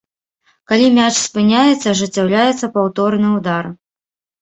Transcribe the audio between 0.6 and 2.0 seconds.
Калі мяч спыняецца